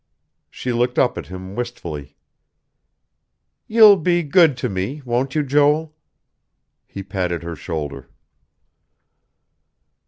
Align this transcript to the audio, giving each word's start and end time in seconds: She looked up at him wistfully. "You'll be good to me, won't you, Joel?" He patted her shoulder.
She 0.49 0.73
looked 0.73 0.97
up 0.97 1.15
at 1.19 1.27
him 1.27 1.53
wistfully. 1.55 2.17
"You'll 3.67 3.97
be 3.97 4.23
good 4.23 4.57
to 4.57 4.67
me, 4.67 5.03
won't 5.05 5.35
you, 5.35 5.43
Joel?" 5.43 5.95
He 6.87 7.03
patted 7.03 7.43
her 7.43 7.55
shoulder. 7.55 8.09